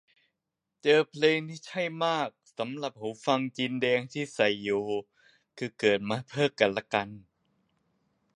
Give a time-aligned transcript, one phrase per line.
[0.81, 4.85] เจอเพลงที่ใช่มากสำหรับหูฟังจีนแดงที่ใส่อยู่
[5.57, 7.07] คือเกิดมาเพื่อกันและกัน